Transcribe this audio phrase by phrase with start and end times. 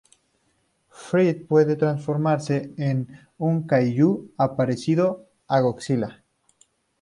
[0.89, 3.07] Fred puede transformarse en
[3.37, 6.23] un Kaiju parecido a Godzilla.